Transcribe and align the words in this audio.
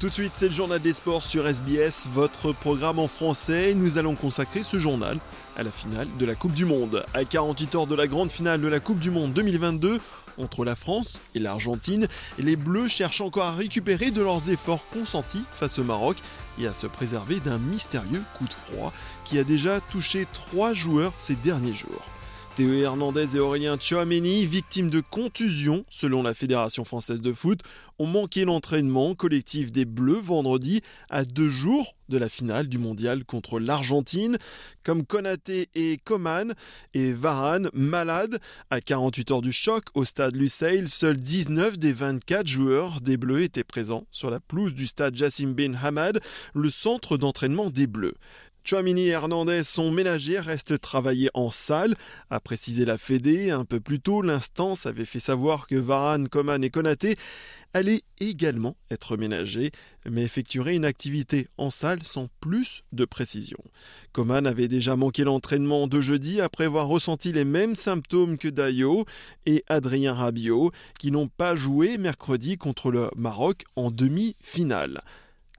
Tout 0.00 0.08
de 0.08 0.14
suite, 0.14 0.32
c'est 0.34 0.48
le 0.48 0.54
journal 0.54 0.80
des 0.80 0.94
sports 0.94 1.26
sur 1.26 1.46
SBS, 1.46 2.08
votre 2.10 2.54
programme 2.54 2.98
en 2.98 3.06
français. 3.06 3.74
Nous 3.74 3.98
allons 3.98 4.14
consacrer 4.14 4.62
ce 4.62 4.78
journal 4.78 5.18
à 5.58 5.62
la 5.62 5.70
finale 5.70 6.08
de 6.18 6.24
la 6.24 6.34
Coupe 6.34 6.54
du 6.54 6.64
Monde. 6.64 7.04
À 7.12 7.26
48 7.26 7.74
heures 7.74 7.86
de 7.86 7.94
la 7.94 8.06
grande 8.06 8.32
finale 8.32 8.62
de 8.62 8.66
la 8.66 8.80
Coupe 8.80 8.98
du 8.98 9.10
Monde 9.10 9.34
2022, 9.34 10.00
entre 10.38 10.64
la 10.64 10.74
France 10.74 11.20
et 11.34 11.38
l'Argentine, 11.38 12.08
les 12.38 12.56
Bleus 12.56 12.88
cherchent 12.88 13.20
encore 13.20 13.44
à 13.44 13.54
récupérer 13.54 14.10
de 14.10 14.22
leurs 14.22 14.48
efforts 14.48 14.88
consentis 14.88 15.44
face 15.52 15.78
au 15.78 15.84
Maroc 15.84 16.16
et 16.58 16.66
à 16.66 16.72
se 16.72 16.86
préserver 16.86 17.38
d'un 17.40 17.58
mystérieux 17.58 18.22
coup 18.38 18.46
de 18.46 18.54
froid 18.54 18.94
qui 19.26 19.38
a 19.38 19.44
déjà 19.44 19.80
touché 19.80 20.26
trois 20.32 20.72
joueurs 20.72 21.12
ces 21.18 21.34
derniers 21.34 21.74
jours. 21.74 22.06
Théo 22.60 22.74
Hernandez 22.74 23.36
et 23.36 23.38
Aurélien 23.38 23.78
Chouameni, 23.80 24.44
victimes 24.44 24.90
de 24.90 25.00
contusions 25.00 25.86
selon 25.88 26.22
la 26.22 26.34
Fédération 26.34 26.84
française 26.84 27.22
de 27.22 27.32
foot, 27.32 27.60
ont 27.98 28.06
manqué 28.06 28.44
l'entraînement 28.44 29.14
collectif 29.14 29.72
des 29.72 29.86
Bleus 29.86 30.20
vendredi 30.20 30.82
à 31.08 31.24
deux 31.24 31.48
jours 31.48 31.94
de 32.10 32.18
la 32.18 32.28
finale 32.28 32.68
du 32.68 32.76
mondial 32.76 33.24
contre 33.24 33.60
l'Argentine. 33.60 34.36
Comme 34.82 35.06
Konaté 35.06 35.70
et 35.74 35.96
Coman 36.04 36.52
et 36.92 37.14
Varane 37.14 37.70
malades, 37.72 38.40
à 38.68 38.82
48 38.82 39.30
heures 39.30 39.42
du 39.42 39.52
choc 39.52 39.84
au 39.94 40.04
stade 40.04 40.36
Lusail, 40.36 40.86
seuls 40.86 41.16
19 41.16 41.78
des 41.78 41.92
24 41.92 42.46
joueurs 42.46 43.00
des 43.00 43.16
Bleus 43.16 43.42
étaient 43.42 43.64
présents 43.64 44.06
sur 44.10 44.28
la 44.28 44.40
pelouse 44.40 44.74
du 44.74 44.86
stade 44.86 45.16
Jassim 45.16 45.54
Bin 45.54 45.72
Hamad, 45.82 46.20
le 46.54 46.68
centre 46.68 47.16
d'entraînement 47.16 47.70
des 47.70 47.86
Bleus. 47.86 48.16
Chouamini 48.62 49.08
et 49.08 49.10
Hernandez 49.10 49.64
sont 49.64 49.90
ménagés, 49.90 50.38
restent 50.38 50.78
travailler 50.80 51.30
en 51.34 51.50
salle, 51.50 51.96
a 52.28 52.40
précisé 52.40 52.84
la 52.84 52.98
Fédé. 52.98 53.50
Un 53.50 53.64
peu 53.64 53.80
plus 53.80 54.00
tôt, 54.00 54.22
l'instance 54.22 54.86
avait 54.86 55.06
fait 55.06 55.20
savoir 55.20 55.66
que 55.66 55.76
Varane, 55.76 56.28
Coman 56.28 56.62
et 56.62 56.70
Konaté 56.70 57.16
allaient 57.72 58.02
également 58.18 58.76
être 58.90 59.16
ménagés, 59.16 59.70
mais 60.08 60.22
effectueraient 60.22 60.76
une 60.76 60.84
activité 60.84 61.48
en 61.56 61.70
salle 61.70 62.02
sans 62.02 62.28
plus 62.40 62.82
de 62.92 63.04
précision. 63.04 63.58
Coman 64.12 64.46
avait 64.46 64.68
déjà 64.68 64.96
manqué 64.96 65.24
l'entraînement 65.24 65.86
de 65.86 66.00
jeudi 66.00 66.40
après 66.40 66.64
avoir 66.64 66.88
ressenti 66.88 67.32
les 67.32 67.44
mêmes 67.44 67.76
symptômes 67.76 68.38
que 68.38 68.48
Dayo 68.48 69.06
et 69.46 69.64
Adrien 69.68 70.12
Rabiot, 70.12 70.72
qui 70.98 71.10
n'ont 71.10 71.28
pas 71.28 71.54
joué 71.54 71.96
mercredi 71.96 72.58
contre 72.58 72.90
le 72.90 73.08
Maroc 73.16 73.62
en 73.76 73.90
demi-finale. 73.90 75.02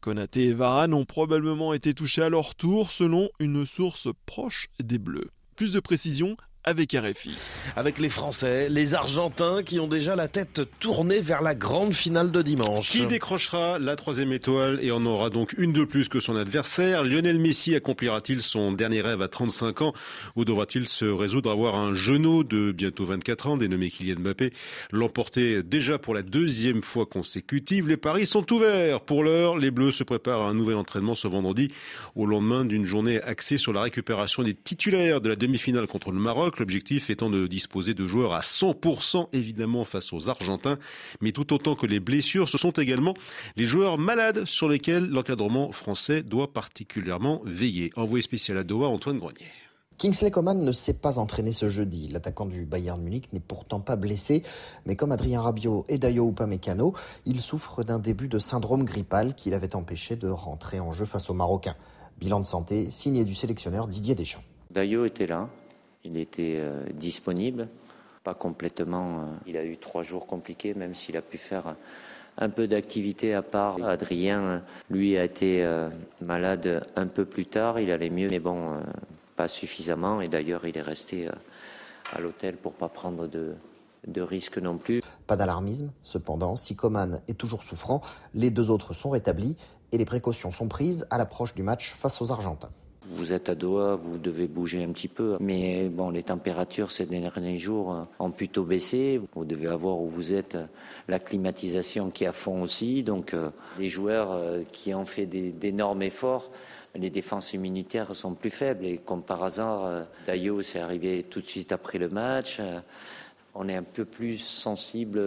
Konaté 0.00 0.46
et 0.46 0.54
Varane 0.54 0.94
ont 0.94 1.04
probablement 1.04 1.74
été 1.74 1.94
touchés 1.94 2.22
à 2.22 2.28
leur 2.28 2.54
tour 2.54 2.90
selon 2.90 3.28
une 3.38 3.66
source 3.66 4.08
proche 4.26 4.68
des 4.82 4.98
Bleus. 4.98 5.30
Plus 5.56 5.72
de 5.72 5.80
précisions 5.80 6.36
avec 6.64 6.92
RFI. 6.92 7.38
Avec 7.74 7.98
les 7.98 8.10
Français, 8.10 8.68
les 8.68 8.94
Argentins 8.94 9.62
qui 9.62 9.80
ont 9.80 9.88
déjà 9.88 10.14
la 10.14 10.28
tête 10.28 10.60
tournée 10.78 11.20
vers 11.20 11.40
la 11.40 11.54
grande 11.54 11.94
finale 11.94 12.30
de 12.30 12.42
dimanche. 12.42 12.90
Qui 12.90 13.06
décrochera 13.06 13.78
la 13.78 13.96
troisième 13.96 14.32
étoile 14.32 14.78
et 14.82 14.90
en 14.90 15.06
aura 15.06 15.30
donc 15.30 15.54
une 15.56 15.72
de 15.72 15.84
plus 15.84 16.08
que 16.08 16.20
son 16.20 16.36
adversaire? 16.36 17.02
Lionel 17.02 17.38
Messi 17.38 17.74
accomplira-t-il 17.74 18.42
son 18.42 18.72
dernier 18.72 19.00
rêve 19.00 19.22
à 19.22 19.28
35 19.28 19.80
ans? 19.80 19.94
Ou 20.36 20.44
devra-t-il 20.44 20.86
se 20.86 21.06
résoudre 21.06 21.50
à 21.50 21.54
voir 21.54 21.76
un 21.76 21.94
genou 21.94 22.44
de 22.44 22.72
bientôt 22.72 23.06
24 23.06 23.48
ans 23.48 23.56
dénommé 23.56 23.88
Kylian 23.88 24.20
Mbappé? 24.20 24.52
L'emporter 24.90 25.62
déjà 25.62 25.98
pour 25.98 26.14
la 26.14 26.22
deuxième 26.22 26.82
fois 26.82 27.06
consécutive 27.06 27.88
Les 27.88 27.96
paris 27.96 28.26
sont 28.26 28.52
ouverts. 28.52 29.00
Pour 29.00 29.24
l'heure, 29.24 29.56
les 29.56 29.70
Bleus 29.70 29.92
se 29.92 30.04
préparent 30.04 30.42
à 30.42 30.50
un 30.50 30.54
nouvel 30.54 30.76
entraînement 30.76 31.14
ce 31.14 31.26
vendredi 31.26 31.72
au 32.14 32.26
lendemain 32.26 32.66
d'une 32.66 32.84
journée 32.84 33.20
axée 33.22 33.56
sur 33.56 33.72
la 33.72 33.80
récupération 33.80 34.42
des 34.42 34.54
titulaires 34.54 35.22
de 35.22 35.30
la 35.30 35.36
demi-finale 35.36 35.86
contre 35.86 36.10
le 36.10 36.18
Maroc 36.18 36.49
l'objectif 36.58 37.10
étant 37.10 37.30
de 37.30 37.46
disposer 37.46 37.94
de 37.94 38.06
joueurs 38.06 38.34
à 38.34 38.40
100% 38.40 39.28
évidemment 39.32 39.84
face 39.84 40.12
aux 40.12 40.28
Argentins, 40.28 40.78
mais 41.20 41.32
tout 41.32 41.52
autant 41.52 41.74
que 41.74 41.86
les 41.86 42.00
blessures, 42.00 42.48
ce 42.48 42.58
sont 42.58 42.72
également 42.72 43.14
les 43.56 43.66
joueurs 43.66 43.98
malades 43.98 44.44
sur 44.44 44.68
lesquels 44.68 45.08
l'encadrement 45.08 45.72
français 45.72 46.22
doit 46.22 46.52
particulièrement 46.52 47.42
veiller. 47.44 47.90
Envoyé 47.96 48.22
spécial 48.22 48.58
à 48.58 48.64
Doha, 48.64 48.88
Antoine 48.88 49.18
Grenier. 49.18 49.46
Kingsley 50.00 50.30
Coman 50.30 50.64
ne 50.64 50.72
s'est 50.72 50.94
pas 50.94 51.18
entraîné 51.18 51.52
ce 51.52 51.68
jeudi. 51.68 52.08
L'attaquant 52.08 52.46
du 52.46 52.64
Bayern 52.64 52.98
Munich 53.02 53.30
n'est 53.34 53.38
pourtant 53.38 53.80
pas 53.80 53.96
blessé, 53.96 54.42
mais 54.86 54.96
comme 54.96 55.12
Adrien 55.12 55.42
Rabiot 55.42 55.84
et 55.90 55.98
Dayo 55.98 56.30
Upamecano, 56.30 56.94
il 57.26 57.38
souffre 57.38 57.84
d'un 57.84 57.98
début 57.98 58.28
de 58.28 58.38
syndrome 58.38 58.84
grippal 58.84 59.34
qui 59.34 59.50
l'avait 59.50 59.76
empêché 59.76 60.16
de 60.16 60.28
rentrer 60.28 60.80
en 60.80 60.90
jeu 60.90 61.04
face 61.04 61.28
aux 61.28 61.34
Marocains. 61.34 61.76
Bilan 62.18 62.40
de 62.40 62.46
santé 62.46 62.88
signé 62.88 63.26
du 63.26 63.34
sélectionneur 63.34 63.88
Didier 63.88 64.14
Deschamps. 64.14 64.42
Dayo 64.70 65.04
était 65.04 65.26
là, 65.26 65.50
il 66.04 66.16
était 66.16 66.56
euh, 66.58 66.84
disponible, 66.94 67.68
pas 68.24 68.34
complètement. 68.34 69.20
Euh, 69.20 69.24
il 69.46 69.56
a 69.56 69.64
eu 69.64 69.76
trois 69.76 70.02
jours 70.02 70.26
compliqués, 70.26 70.74
même 70.74 70.94
s'il 70.94 71.16
a 71.16 71.22
pu 71.22 71.38
faire 71.38 71.74
un 72.38 72.48
peu 72.48 72.66
d'activité 72.66 73.34
à 73.34 73.42
part. 73.42 73.82
Adrien, 73.82 74.62
lui, 74.88 75.16
a 75.16 75.24
été 75.24 75.64
euh, 75.64 75.88
malade 76.20 76.86
un 76.96 77.06
peu 77.06 77.24
plus 77.24 77.46
tard. 77.46 77.80
Il 77.80 77.90
allait 77.90 78.10
mieux, 78.10 78.28
mais 78.30 78.38
bon, 78.38 78.80
pas 79.36 79.48
suffisamment. 79.48 80.20
Et 80.20 80.28
d'ailleurs, 80.28 80.64
il 80.66 80.76
est 80.76 80.82
resté 80.82 81.28
à 82.12 82.20
l'hôtel 82.20 82.56
pour 82.56 82.72
pas 82.72 82.88
prendre 82.88 83.26
de, 83.26 83.54
de 84.06 84.60
non 84.60 84.78
plus. 84.78 85.02
Pas 85.26 85.36
d'alarmisme, 85.36 85.92
cependant, 86.02 86.56
si 86.56 86.76
Coman 86.76 87.20
est 87.28 87.38
toujours 87.38 87.62
souffrant, 87.62 88.00
les 88.34 88.50
deux 88.50 88.70
autres 88.70 88.94
sont 88.94 89.10
rétablis 89.10 89.56
et 89.92 89.98
les 89.98 90.04
précautions 90.04 90.50
sont 90.50 90.68
prises 90.68 91.06
à 91.10 91.18
l'approche 91.18 91.54
du 91.54 91.62
match 91.62 91.92
face 91.94 92.22
aux 92.22 92.32
Argentins. 92.32 92.70
Vous 93.12 93.32
êtes 93.32 93.48
à 93.48 93.54
Doha, 93.54 93.96
vous 93.96 94.18
devez 94.18 94.46
bouger 94.46 94.84
un 94.84 94.92
petit 94.92 95.08
peu. 95.08 95.36
Mais 95.40 95.88
bon, 95.88 96.10
les 96.10 96.22
températures 96.22 96.90
ces 96.90 97.06
derniers 97.06 97.58
jours 97.58 98.06
ont 98.18 98.30
plutôt 98.30 98.64
baissé. 98.64 99.20
Vous 99.34 99.44
devez 99.44 99.66
avoir 99.66 99.98
où 99.98 100.08
vous 100.08 100.32
êtes 100.32 100.56
la 101.08 101.18
climatisation 101.18 102.10
qui 102.10 102.24
est 102.24 102.28
à 102.28 102.32
fond 102.32 102.62
aussi. 102.62 103.02
Donc 103.02 103.34
euh, 103.34 103.50
les 103.78 103.88
joueurs 103.88 104.32
euh, 104.32 104.62
qui 104.72 104.94
ont 104.94 105.04
fait 105.04 105.26
d'énormes 105.26 106.02
efforts, 106.02 106.50
les 106.94 107.10
défenses 107.10 107.52
immunitaires 107.52 108.14
sont 108.14 108.34
plus 108.34 108.50
faibles. 108.50 108.84
Et 108.84 108.98
comme 108.98 109.22
par 109.22 109.42
hasard, 109.42 109.84
euh, 109.84 110.02
Dayo 110.26 110.62
s'est 110.62 110.80
arrivé 110.80 111.24
tout 111.28 111.40
de 111.40 111.46
suite 111.46 111.72
après 111.72 111.98
le 111.98 112.08
match. 112.08 112.60
On 113.54 113.68
est 113.68 113.74
un 113.74 113.82
peu 113.82 114.04
plus 114.04 114.36
sensible 114.36 115.20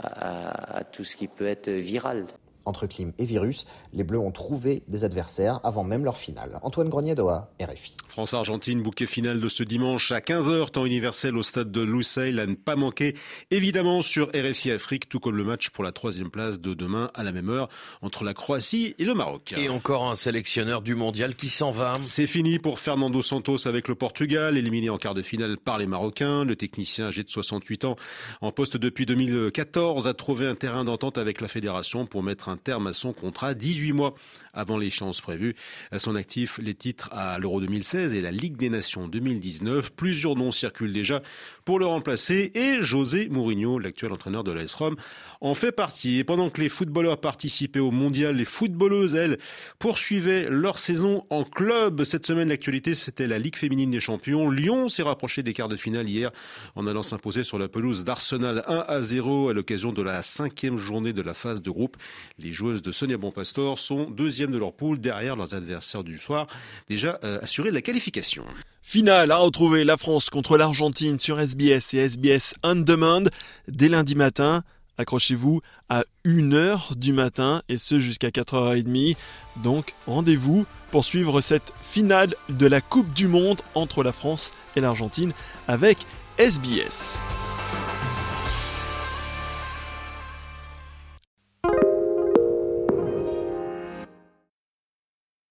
à, 0.00 0.76
à 0.78 0.84
tout 0.84 1.02
ce 1.02 1.16
qui 1.16 1.26
peut 1.26 1.46
être 1.46 1.68
viral. 1.68 2.26
Entre 2.64 2.86
clim 2.86 3.12
et 3.18 3.24
virus, 3.24 3.66
les 3.92 4.04
Bleus 4.04 4.18
ont 4.18 4.32
trouvé 4.32 4.82
des 4.88 5.04
adversaires 5.04 5.60
avant 5.64 5.84
même 5.84 6.04
leur 6.04 6.16
finale. 6.16 6.58
Antoine 6.62 6.88
Grenier 6.88 7.14
Doha, 7.14 7.50
RFI. 7.60 7.96
France-Argentine, 8.08 8.82
bouquet 8.82 9.06
final 9.06 9.40
de 9.40 9.48
ce 9.48 9.62
dimanche 9.62 10.12
à 10.12 10.20
15h, 10.20 10.70
temps 10.70 10.84
universel 10.84 11.36
au 11.36 11.42
stade 11.42 11.70
de 11.70 11.80
Lusail 11.80 12.38
à 12.38 12.46
ne 12.46 12.54
pas 12.54 12.76
manquer. 12.76 13.14
Évidemment 13.50 14.02
sur 14.02 14.28
RFI 14.28 14.72
Afrique, 14.72 15.08
tout 15.08 15.20
comme 15.20 15.36
le 15.36 15.44
match 15.44 15.70
pour 15.70 15.84
la 15.84 15.92
troisième 15.92 16.30
place 16.30 16.60
de 16.60 16.74
demain 16.74 17.10
à 17.14 17.22
la 17.22 17.32
même 17.32 17.48
heure 17.48 17.68
entre 18.02 18.24
la 18.24 18.34
Croatie 18.34 18.94
et 18.98 19.04
le 19.04 19.14
Maroc. 19.14 19.54
Et 19.56 19.68
encore 19.68 20.10
un 20.10 20.16
sélectionneur 20.16 20.82
du 20.82 20.94
mondial 20.94 21.34
qui 21.34 21.48
s'en 21.48 21.70
va. 21.70 21.94
C'est 22.02 22.26
fini 22.26 22.58
pour 22.58 22.78
Fernando 22.78 23.22
Santos 23.22 23.66
avec 23.66 23.88
le 23.88 23.94
Portugal, 23.94 24.56
éliminé 24.56 24.90
en 24.90 24.98
quart 24.98 25.14
de 25.14 25.22
finale 25.22 25.56
par 25.56 25.78
les 25.78 25.86
Marocains. 25.86 26.44
Le 26.44 26.56
technicien 26.56 27.06
âgé 27.06 27.22
de 27.22 27.30
68 27.30 27.84
ans, 27.84 27.96
en 28.40 28.52
poste 28.52 28.76
depuis 28.76 29.06
2014, 29.06 30.08
a 30.08 30.14
trouvé 30.14 30.46
un 30.46 30.54
terrain 30.54 30.84
d'entente 30.84 31.18
avec 31.18 31.40
la 31.40 31.48
fédération 31.48 32.06
pour 32.06 32.22
mettre 32.22 32.48
un 32.48 32.49
terme 32.56 32.86
à 32.86 32.92
son 32.92 33.12
contrat 33.12 33.54
18 33.54 33.92
mois 33.92 34.14
avant 34.52 34.78
l'échéance 34.78 35.20
prévue. 35.20 35.54
À 35.90 35.98
son 35.98 36.16
actif, 36.16 36.58
les 36.62 36.74
titres 36.74 37.08
à 37.12 37.38
l'Euro 37.38 37.60
2016 37.60 38.14
et 38.14 38.20
la 38.20 38.30
Ligue 38.30 38.56
des 38.56 38.70
Nations 38.70 39.08
2019. 39.08 39.90
Plusieurs 39.90 40.36
noms 40.36 40.52
circulent 40.52 40.92
déjà 40.92 41.22
pour 41.64 41.78
le 41.78 41.86
remplacer 41.86 42.50
et 42.54 42.82
José 42.82 43.28
Mourinho, 43.28 43.78
l'actuel 43.78 44.12
entraîneur 44.12 44.44
de 44.44 44.52
l'AS 44.52 44.74
Rome, 44.74 44.96
en 45.40 45.54
fait 45.54 45.72
partie. 45.72 46.18
Et 46.18 46.24
pendant 46.24 46.50
que 46.50 46.60
les 46.60 46.68
footballeurs 46.68 47.20
participaient 47.20 47.80
au 47.80 47.90
mondial, 47.90 48.36
les 48.36 48.44
footballeuses, 48.44 49.14
elles, 49.14 49.38
poursuivaient 49.78 50.48
leur 50.50 50.78
saison 50.78 51.26
en 51.30 51.44
club. 51.44 52.02
Cette 52.04 52.26
semaine, 52.26 52.48
l'actualité, 52.48 52.94
c'était 52.94 53.26
la 53.26 53.38
Ligue 53.38 53.56
féminine 53.56 53.90
des 53.90 54.00
champions. 54.00 54.50
Lyon 54.50 54.88
s'est 54.88 55.02
rapproché 55.02 55.42
des 55.42 55.52
quarts 55.52 55.68
de 55.68 55.76
finale 55.76 56.08
hier 56.08 56.30
en 56.74 56.86
allant 56.86 57.02
s'imposer 57.02 57.44
sur 57.44 57.58
la 57.58 57.68
pelouse 57.68 58.04
d'Arsenal 58.04 58.64
1 58.66 58.84
à 58.88 59.00
0 59.00 59.50
à 59.50 59.54
l'occasion 59.54 59.92
de 59.92 60.02
la 60.02 60.22
cinquième 60.22 60.76
journée 60.76 61.12
de 61.12 61.22
la 61.22 61.34
phase 61.34 61.62
de 61.62 61.70
groupe. 61.70 61.96
Les 62.42 62.52
joueuses 62.52 62.80
de 62.80 62.90
Sonia 62.90 63.18
Bonpastor 63.18 63.78
sont 63.78 64.04
deuxième 64.04 64.50
de 64.50 64.58
leur 64.58 64.72
poule 64.72 64.98
derrière 64.98 65.36
leurs 65.36 65.54
adversaires 65.54 66.04
du 66.04 66.18
soir, 66.18 66.46
déjà 66.88 67.18
euh, 67.22 67.38
assurés 67.42 67.68
de 67.68 67.74
la 67.74 67.82
qualification. 67.82 68.44
Finale 68.82 69.30
à 69.30 69.36
retrouver 69.36 69.84
la 69.84 69.98
France 69.98 70.30
contre 70.30 70.56
l'Argentine 70.56 71.20
sur 71.20 71.38
SBS 71.38 71.94
et 71.94 71.98
SBS 71.98 72.54
On 72.62 72.76
Demand 72.76 73.24
dès 73.68 73.88
lundi 73.88 74.14
matin. 74.14 74.62
Accrochez-vous 74.96 75.60
à 75.88 76.04
1h 76.24 76.96
du 76.96 77.12
matin 77.12 77.62
et 77.68 77.78
ce 77.78 77.98
jusqu'à 77.98 78.28
4h30. 78.28 79.16
Donc 79.62 79.94
rendez-vous 80.06 80.66
pour 80.90 81.04
suivre 81.04 81.40
cette 81.40 81.72
finale 81.80 82.34
de 82.48 82.66
la 82.66 82.80
Coupe 82.80 83.12
du 83.12 83.28
Monde 83.28 83.60
entre 83.74 84.02
la 84.02 84.12
France 84.12 84.52
et 84.76 84.80
l'Argentine 84.80 85.32
avec 85.68 85.98
SBS. 86.38 87.18